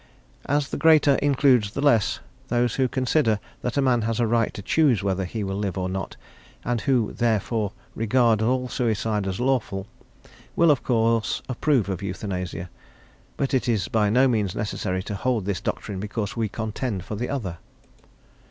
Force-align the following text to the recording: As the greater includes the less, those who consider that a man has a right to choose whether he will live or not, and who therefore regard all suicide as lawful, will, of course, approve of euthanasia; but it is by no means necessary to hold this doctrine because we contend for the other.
As 0.47 0.69
the 0.69 0.77
greater 0.77 1.13
includes 1.17 1.69
the 1.73 1.79
less, 1.79 2.21
those 2.47 2.73
who 2.73 2.87
consider 2.87 3.39
that 3.61 3.77
a 3.77 3.83
man 3.83 4.01
has 4.01 4.19
a 4.19 4.25
right 4.25 4.51
to 4.55 4.63
choose 4.63 5.03
whether 5.03 5.25
he 5.25 5.43
will 5.43 5.57
live 5.59 5.77
or 5.77 5.87
not, 5.87 6.17
and 6.65 6.81
who 6.81 7.13
therefore 7.13 7.73
regard 7.93 8.41
all 8.41 8.67
suicide 8.67 9.27
as 9.27 9.39
lawful, 9.39 9.85
will, 10.55 10.71
of 10.71 10.81
course, 10.81 11.43
approve 11.47 11.87
of 11.87 12.01
euthanasia; 12.01 12.71
but 13.37 13.53
it 13.53 13.69
is 13.69 13.89
by 13.89 14.09
no 14.09 14.27
means 14.27 14.55
necessary 14.55 15.03
to 15.03 15.13
hold 15.13 15.45
this 15.45 15.61
doctrine 15.61 15.99
because 15.99 16.35
we 16.35 16.49
contend 16.49 17.05
for 17.05 17.13
the 17.15 17.29
other. 17.29 17.59